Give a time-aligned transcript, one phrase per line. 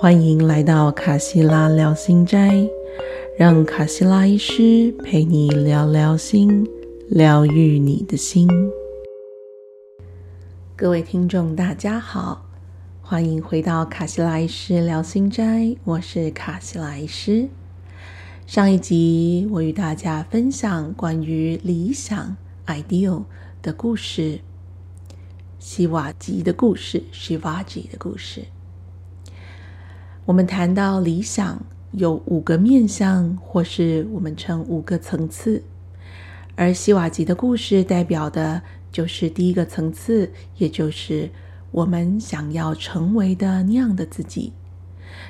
[0.00, 2.70] 欢迎来到卡西拉聊心斋，
[3.36, 6.64] 让卡西拉医师陪你聊聊心，
[7.08, 8.48] 疗愈你的心。
[10.76, 12.46] 各位听众，大家好，
[13.02, 17.48] 欢迎回到卡西拉医师聊心斋，我是卡西拉医师。
[18.46, 22.36] 上一集我与大家分享关于理想
[22.68, 23.24] （ideal）
[23.60, 24.38] 的故事，
[25.58, 28.44] 希瓦吉的故事 （Shivaji 的故事）。
[30.28, 31.58] 我们谈到理想
[31.92, 35.62] 有五个面向，或是我们称五个层次，
[36.54, 38.60] 而希瓦吉的故事代表的
[38.92, 41.30] 就是第一个层次，也就是
[41.70, 44.52] 我们想要成为的那样的自己。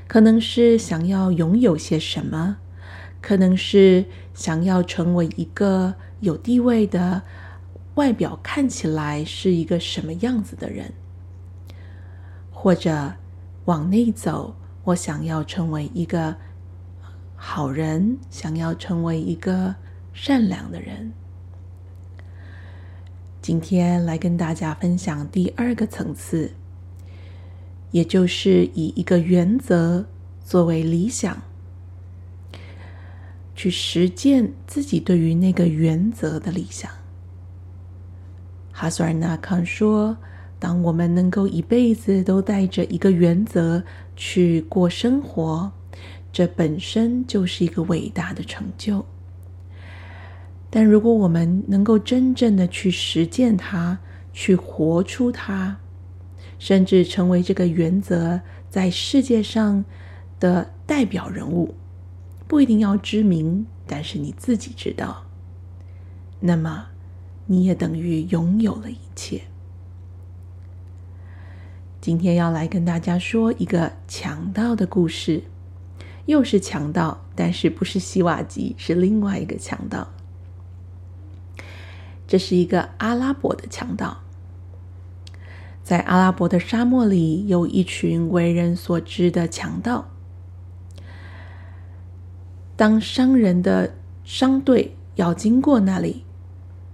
[0.08, 2.56] 可能是想要拥有些什么，
[3.20, 4.04] 可能是
[4.34, 7.22] 想要成为一个有地位的，
[7.94, 10.92] 外表看起来是一个什么样子的人，
[12.50, 13.12] 或者
[13.66, 14.56] 往内走。
[14.84, 16.36] 我想要成为一个
[17.36, 19.74] 好人，想要成为一个
[20.14, 21.12] 善良的人。
[23.42, 26.52] 今天来跟大家分享第二个层次，
[27.90, 30.06] 也就是以一个原则
[30.42, 31.42] 作为理想，
[33.54, 36.90] 去实践自己对于那个原则的理想。
[38.72, 40.16] 哈苏尔纳康说。
[40.58, 43.84] 当我们能够一辈子都带着一个原则
[44.16, 45.70] 去过生活，
[46.32, 49.04] 这本身就是一个伟大的成就。
[50.70, 53.98] 但如果我们能够真正的去实践它，
[54.32, 55.78] 去活出它，
[56.58, 59.84] 甚至成为这个原则在世界上
[60.38, 61.74] 的代表人物，
[62.46, 65.24] 不一定要知名，但是你自己知道，
[66.40, 66.88] 那么
[67.46, 69.42] 你也等于拥有了一切。
[72.08, 75.42] 今天要来跟大家说一个强盗的故事，
[76.24, 80.08] 又是强盗，但是不是希瓦吉，是另外一个强盗。
[82.26, 84.22] 这是一个阿拉伯的强盗，
[85.82, 90.08] 在阿拉伯的沙漠里，有一群为人所知的强盗。
[92.74, 93.92] 当商人的
[94.24, 96.24] 商队要经过那里。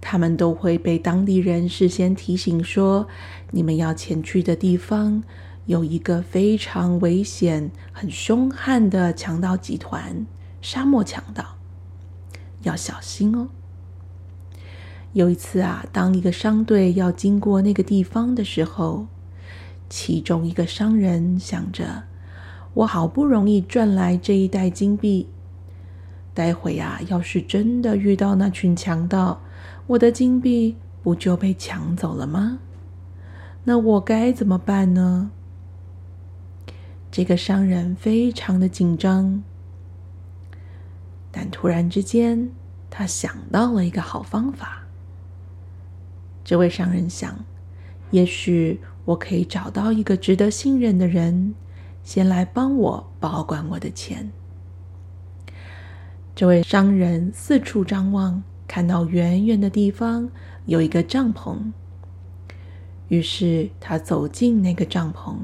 [0.06, 3.08] 他们都会被当地人事先提醒说
[3.52, 5.24] ：“你们要前去的地方
[5.64, 10.26] 有一个非常危险、很凶悍的强盗集团——
[10.60, 11.56] 沙漠强盗，
[12.64, 13.48] 要小心哦。”
[15.14, 19.06] 有一次啊，当一个商队要经过那个地方的时候，
[19.88, 22.02] 其中一个商人想着
[22.74, 25.30] ：“我好不容易赚来这一袋金币，
[26.34, 29.40] 待会啊，要是真的遇到那群强盗，”
[29.86, 32.58] 我的金币不就被抢走了吗？
[33.64, 35.30] 那我该怎么办呢？
[37.10, 39.42] 这个商人非常的紧张，
[41.30, 42.50] 但突然之间，
[42.88, 44.84] 他想到了一个好方法。
[46.42, 47.44] 这位商人想，
[48.10, 51.54] 也许我可以找到一个值得信任的人，
[52.02, 54.32] 先来帮我保管我的钱。
[56.34, 58.42] 这位商人四处张望。
[58.66, 60.30] 看到远远的地方
[60.66, 61.58] 有一个帐篷，
[63.08, 65.36] 于是他走进那个帐篷，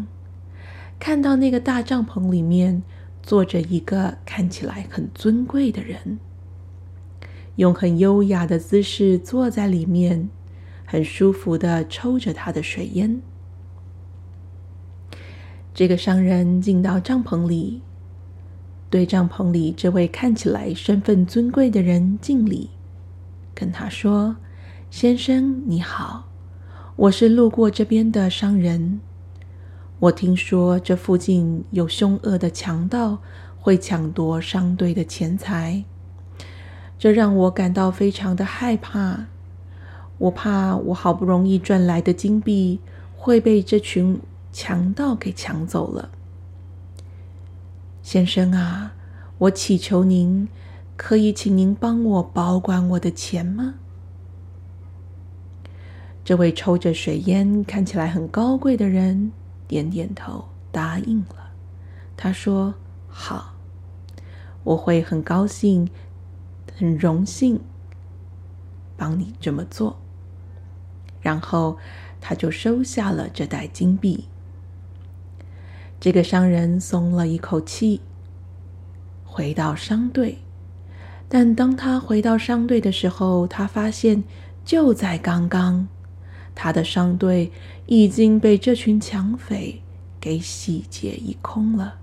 [0.98, 2.82] 看到那个大帐篷里面
[3.22, 6.18] 坐着一个看起来很尊贵的人，
[7.56, 10.30] 用很优雅的姿势坐在里面，
[10.86, 13.20] 很舒服的抽着他的水烟。
[15.72, 17.82] 这个商人进到帐篷里，
[18.88, 22.70] 对帐篷里这位看起来身份尊贵的人敬礼。
[23.60, 24.36] 跟他说
[24.90, 26.30] ：“先生你好，
[26.96, 29.02] 我是路过这边的商人。
[29.98, 33.18] 我听说这附近有凶恶的强盗
[33.58, 35.84] 会抢夺商队的钱财，
[36.98, 39.26] 这让我感到非常的害怕。
[40.16, 42.80] 我怕我好不容易赚来的金币
[43.14, 44.18] 会被这群
[44.50, 46.08] 强盗给抢走了。
[48.02, 48.94] 先生啊，
[49.36, 50.48] 我祈求您。”
[51.02, 53.76] 可以请您帮我保管我的钱吗？
[56.22, 59.32] 这位抽着水烟、看起来很高贵的人
[59.66, 61.52] 点点头，答应了。
[62.18, 62.74] 他说
[63.08, 63.54] ：“好，
[64.62, 65.88] 我会很高兴、
[66.76, 67.58] 很荣幸
[68.98, 69.98] 帮你这么做。”
[71.22, 71.78] 然后
[72.20, 74.26] 他就收下了这袋金币。
[75.98, 78.02] 这个商人松了一口气，
[79.24, 80.40] 回到商队。
[81.32, 84.24] 但当他回到商队的时候，他发现
[84.64, 85.86] 就在刚刚，
[86.56, 87.52] 他的商队
[87.86, 89.80] 已经被这群抢匪
[90.20, 91.98] 给洗劫一空了。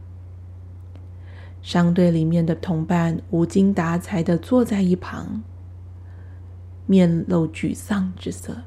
[1.61, 5.43] 商队里面的同伴无精打采的坐在一旁，
[6.85, 8.61] 面露沮丧之色。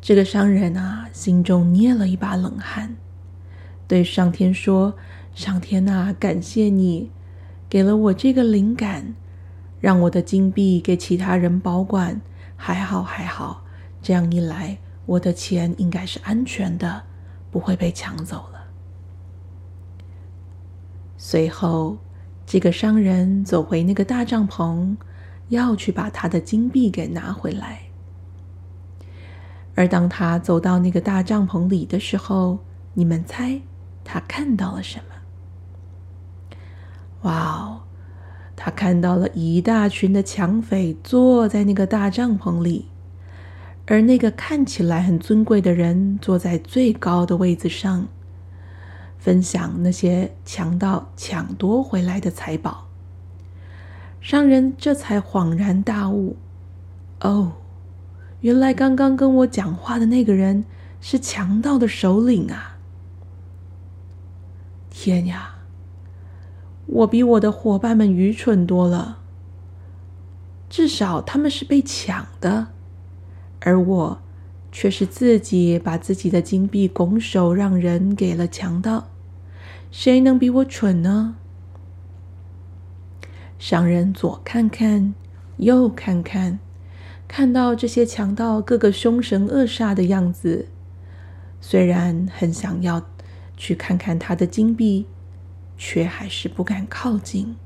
[0.00, 2.96] 这个商人啊，心中捏了一把冷汗，
[3.86, 4.96] 对上天说
[5.34, 7.10] ：“上天啊，感谢你
[7.74, 9.16] 给了我这个灵感，
[9.80, 12.20] 让我的金币给其他人保管。
[12.54, 13.64] 还好，还好，
[14.00, 17.02] 这样一来，我的钱应该是安全的，
[17.50, 18.66] 不会被抢走了。”
[21.18, 21.98] 随后，
[22.46, 24.96] 这个商人走回那个大帐篷，
[25.48, 27.80] 要去把他的金币给拿回来。
[29.74, 32.60] 而当他走到那个大帐篷里的时候，
[32.92, 33.60] 你们猜
[34.04, 35.13] 他看到了什么？
[37.24, 37.80] 哇哦，
[38.56, 42.86] 他看到了一大群的抢匪坐在那个大帐篷里，
[43.86, 48.06] 而那个看起来很尊贵的人坐在最高的位子上，
[49.18, 52.88] 分享那些强盗抢夺回来的财宝。
[54.20, 56.36] 商人这才恍然大悟：
[57.20, 57.54] 哦。
[58.40, 60.66] 原来刚刚跟我讲话的那个人
[61.00, 62.76] 是强盗的首领啊！
[64.90, 65.53] 天呀，
[66.94, 69.18] 我比我的伙伴们愚蠢多了。
[70.70, 72.68] 至少他们是被抢的，
[73.60, 74.18] 而我
[74.70, 79.08] 却是自己把自己的金币拱手让人给了强盗。
[79.90, 81.34] 谁能比我蠢呢？
[83.58, 85.14] 商人左看看，
[85.56, 86.60] 右看看。
[87.26, 90.68] 看到这些强盗个个凶神恶煞的样子，
[91.60, 93.02] 虽然很想要
[93.56, 95.06] 去看看他的金币，
[95.76, 97.56] 却还是不敢靠近，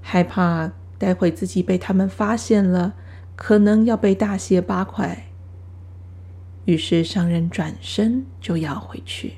[0.00, 2.94] 害怕待会自己被他们发现了，
[3.36, 5.26] 可能要被大卸八块。
[6.64, 9.34] 于是商人转身就要回去，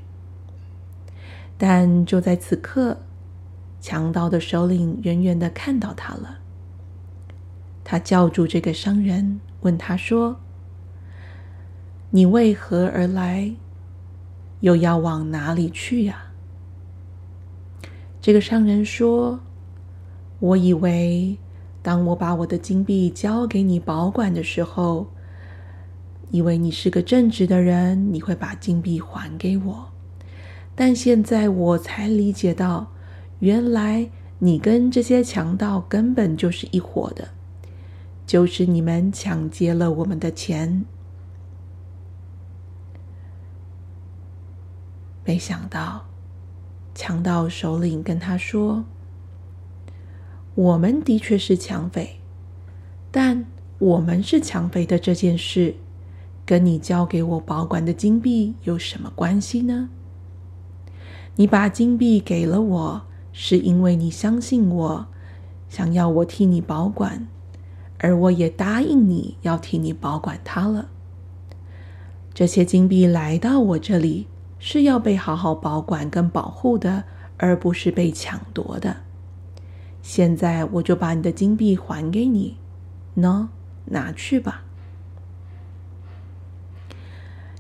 [1.57, 2.99] 但就在此刻，
[3.81, 6.41] 强盗的首领远远的看到他了。
[7.83, 10.41] 他叫住这个商人，问他说
[12.11, 13.55] ：“你为何而来？
[14.61, 16.24] 又要往哪里去呀？”
[18.25, 19.39] 这个商人说
[20.41, 21.37] ：“我以为，
[21.83, 25.09] 当我把我的金币交给你保管的时候，
[26.31, 29.91] 以为你是个正直的人，你会把金币还给我。
[30.75, 32.93] 但现在我才理解到，
[33.41, 37.29] 原来你跟这些强盗根本就是一伙的。”
[38.27, 40.87] 就是你们抢劫了我们的钱，
[45.27, 46.07] 没想到
[46.95, 48.85] 强盗首领跟他说
[50.55, 52.21] ：“我们的确是抢匪，
[53.11, 53.47] 但
[53.79, 55.75] 我们是抢匪的这件事，
[56.47, 59.89] 跟你交给我保管的金币有什么关系呢？
[61.37, 63.03] 你把金币给了我，
[63.33, 65.07] 是因为你相信我，
[65.69, 67.27] 想要我替你保管。”
[67.99, 70.91] 而我也答应你要替你保管它了。
[72.35, 74.27] 这些金币来到我这里
[74.67, 77.05] 是要被好好保管跟保护的，
[77.37, 78.97] 而不是被抢夺的。
[80.01, 82.57] 现在我就把你的金币还给你，
[83.15, 83.49] 喏，
[83.85, 84.65] 拿去吧。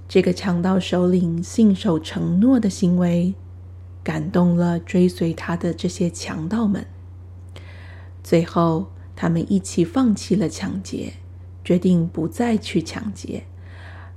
[0.08, 3.34] 这个强盗首领信守承诺的行为，
[4.02, 6.86] 感动了追随他的这些强盗们。
[8.22, 8.86] 最后。
[9.16, 11.12] 他们一起放弃了抢劫，
[11.62, 13.44] 决定不再去抢劫，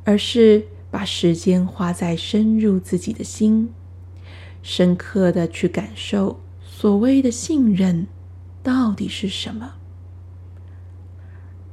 [0.06, 3.70] 而是把时间花在深入自己的心，
[4.62, 8.08] 深刻的去感受所谓的信任
[8.64, 9.74] 到底是什么。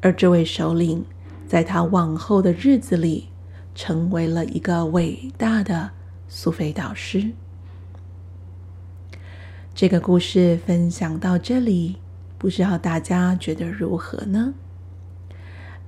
[0.01, 1.05] 而这位首领，
[1.47, 3.29] 在他往后的日子里，
[3.75, 5.91] 成为了一个伟大的
[6.29, 7.31] 苏菲导师。
[9.75, 11.97] 这个故事分享到这里。
[12.37, 14.53] 不知道大家觉得如何呢？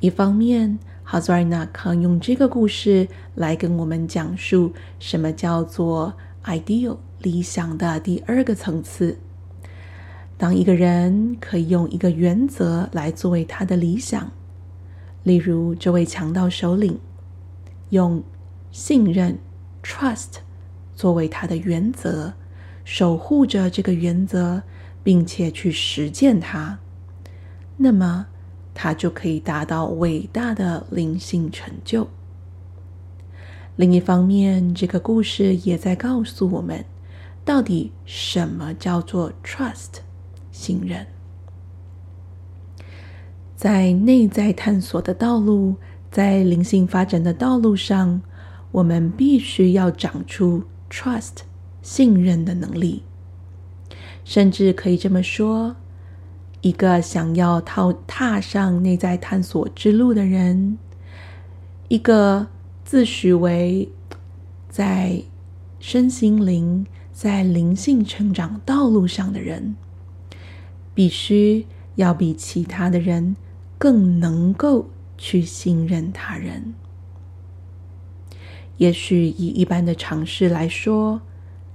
[0.01, 6.13] 一方面，哈兹尔纳康用这个故事来跟我们讲述什么叫做
[6.45, 9.17] ideal 理想的第二个层次。
[10.37, 14.33] 当一个人可以用一个原则来作为他的理想，
[15.23, 16.99] 例如这位强盗首领
[17.91, 18.21] 用
[18.73, 19.39] 信任
[19.85, 20.41] trust
[20.97, 22.35] 作为他的原则，
[22.85, 24.65] 守护着这个原则。
[25.05, 26.81] 并且去实践它，
[27.77, 28.27] 那么
[28.79, 32.07] 他就可以达到伟大的灵性成就。
[33.75, 36.85] 另一方面，这个故事也在告诉我们，
[37.43, 40.01] 到底什么叫做 trust
[40.53, 41.07] 信任。
[43.57, 45.77] 在内在探索的道路，
[46.11, 48.21] 在灵性发展的道路上，
[48.73, 51.39] 我们必须要长出 trust
[51.81, 53.03] 信任的能力。
[54.23, 55.77] 甚至可以这么说：
[56.67, 60.77] 一个想要踏踏上内在探索之路的人，
[61.87, 62.49] 一个
[62.85, 63.89] 自诩为
[64.69, 65.23] 在
[65.79, 69.77] 身心灵、在灵性成长道路上的人，
[70.93, 73.37] 必须要比其他的人
[73.79, 76.75] 更能够去信任他人。
[78.79, 81.21] 也许以一般的常识来说，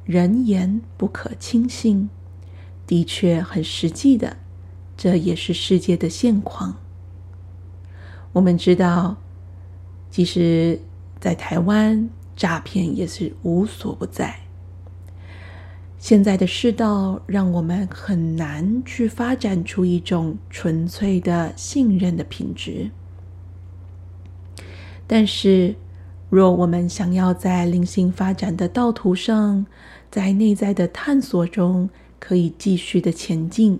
[0.04, 2.10] 人言不可轻信，
[2.86, 4.36] 的确很实际的，
[5.02, 6.78] 这也是世界的现况。
[8.34, 9.18] 我们知道，
[10.12, 10.80] 即使
[11.20, 14.42] 在台湾，诈骗也是无所不在。
[15.98, 22.92] 现在的世道让我们很难去发展出一种纯粹的信任的品质，
[25.08, 25.74] 但是。
[26.30, 29.66] 若我们想要在灵性发展的道途上，
[30.10, 31.90] 在内在的探索中
[32.22, 33.78] 可以继续的前进，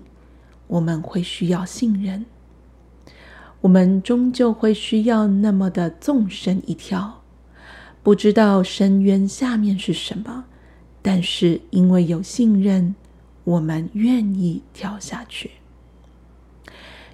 [0.66, 2.24] 我们会需要信任。
[3.60, 7.22] 我们终究会需要那么的纵身一跳，
[8.02, 10.44] 不知道深渊下面是什么，
[11.00, 12.94] 但是因为有信任，
[13.44, 15.50] 我们愿意跳下去。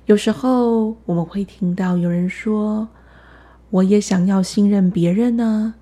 [0.06, 2.88] 有时候我们会听到有人说。
[3.70, 5.74] 我也想要信任别人呢，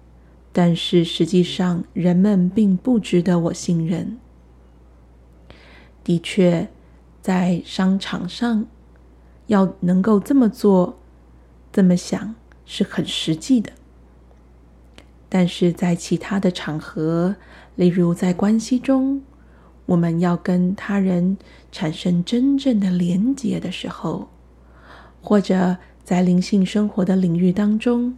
[0.52, 4.18] 但是实际上人们并不值得我信任。
[6.02, 6.68] 的确，
[7.26, 8.64] 在商场上
[9.48, 10.96] 要能够这么做、
[11.72, 13.72] 这么想是很实际的，
[15.28, 17.34] 但是在其他的场合，
[17.74, 19.20] 例如在关系中，
[19.86, 21.36] 我们要跟他人
[21.72, 24.28] 产生真正的连结的时候，
[25.20, 25.78] 或者。
[26.06, 28.16] 在灵性生活的领域当中，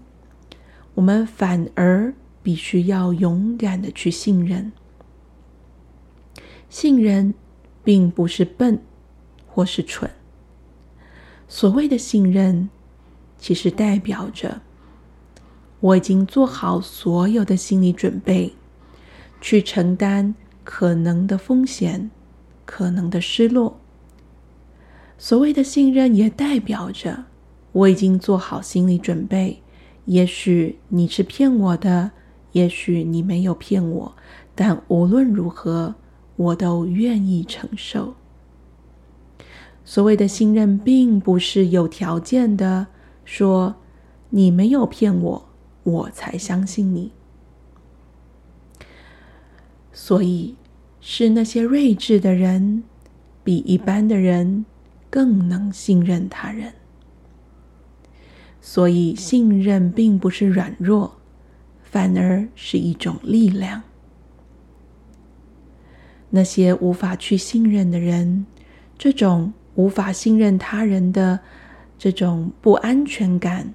[0.93, 2.13] 我们反而
[2.43, 4.71] 必须要勇敢的去信任。
[6.69, 7.33] 信任
[7.83, 8.79] 并不是笨
[9.49, 10.11] 或是蠢。
[11.49, 12.69] 所谓的信任，
[13.39, 14.61] 其实代表着
[15.81, 18.55] 我已经做好所有的心理准备，
[19.41, 22.11] 去承担可能的风险、
[22.65, 23.81] 可能的失落。
[25.17, 27.25] 所谓的信任，也代表着。
[27.73, 29.63] 我已经做好心理准备，
[30.07, 32.11] 也许你是骗我的，
[32.53, 34.17] 也许你没有骗我，
[34.55, 35.95] 但无论如何，
[36.37, 38.15] 我都愿意承受。
[39.89, 42.89] 所谓的信任，并不是有条件的
[43.25, 43.77] 说
[44.29, 45.49] 你没有骗我，
[45.83, 47.11] 我才相信你。
[49.91, 50.57] 所以，
[51.01, 52.85] 是那些睿智的人，
[53.43, 54.67] 比一般的人
[55.09, 56.75] 更能信任他人。
[58.61, 61.17] 所以，信任并不是软弱，
[61.83, 63.83] 反而是一种力量。
[66.29, 68.45] 那些无法去信任的人，
[68.99, 71.39] 这种无法信任他人的
[71.97, 73.73] 这种不安全感，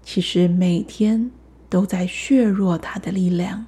[0.00, 1.32] 其实每天
[1.68, 3.66] 都在削弱他的力量。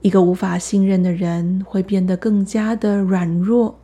[0.00, 3.78] 一个无法信任的人，会变得更加的软弱，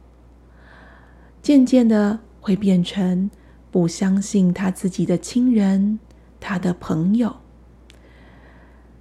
[1.41, 3.31] 渐渐的会变成。
[3.71, 5.99] 不相信他自己的亲人，
[6.39, 7.37] 他的朋友，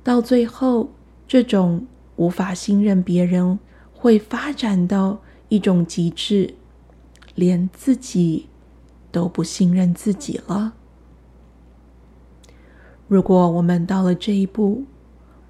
[0.01, 0.91] 到最后，
[1.27, 3.60] 这种无法信任别人，
[3.91, 6.53] 会发展到一种极致，
[7.36, 8.48] 连自己
[9.12, 10.74] 都不信任自己了。
[13.08, 14.86] 如果我们到了这一步，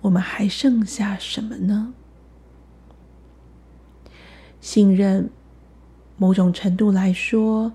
[0.01, 1.93] 我们还剩下什么呢？
[4.59, 5.29] 信任，
[6.17, 7.73] 某种程度来说。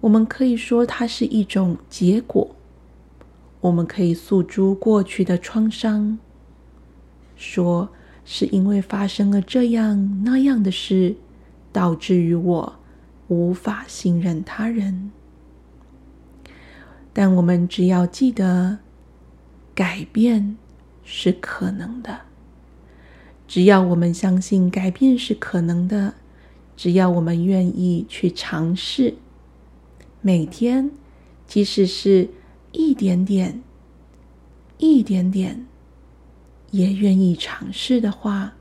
[0.00, 2.56] 我们可以说它是一种结果。
[3.60, 6.18] 我们可以诉诸过去的创伤，
[7.36, 7.88] 说
[8.24, 11.14] 是因为发生了这样那样的事，
[11.72, 12.80] 导致于我
[13.32, 15.10] 无法信任他人。
[17.14, 18.78] 但我们只要记得，
[19.74, 20.58] 改变
[21.02, 22.20] 是可能的。
[23.48, 26.14] 只要我们相信改变是可能的，
[26.76, 29.14] 只要我们愿意去尝试。
[30.20, 30.90] 每天，
[31.46, 32.28] 即使是
[32.72, 33.62] 一点点、
[34.78, 35.66] 一点点，
[36.70, 38.54] 也愿意尝试的话，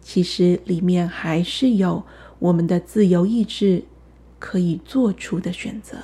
[0.00, 2.04] 其实里面还是有
[2.38, 3.84] 我们的自由意志
[4.44, 5.96] 可以做出的选择。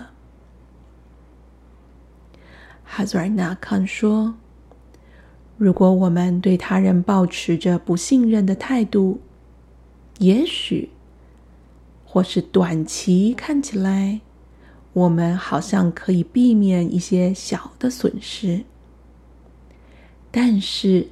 [2.83, 4.35] 哈兹尔纳康说
[5.59, 9.21] ：“如果我们对他人保持着不信任的态度，
[10.21, 10.89] 也许，
[12.07, 14.23] 或是短期看起来。”
[14.95, 18.65] 我们好像可以避免一些小的损失，
[20.31, 21.09] 但是，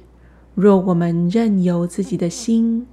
[0.55, 2.87] 若我们任由自己的心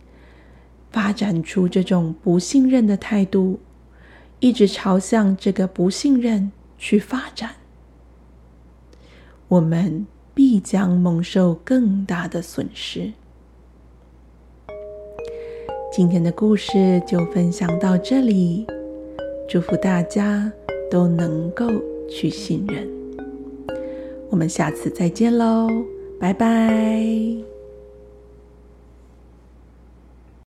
[0.92, 3.58] 发展出这种不信任的态度，
[4.40, 7.50] 一直朝向这个不信任去发展，
[9.48, 13.12] 我们必将蒙受更大的损失。
[15.90, 18.66] 今天的故事就分享到这里，
[19.48, 20.52] 祝福大家
[20.90, 21.66] 都能够
[22.10, 22.86] 去信任。
[24.28, 25.68] 我们下次再见喽，
[26.20, 27.55] 拜拜。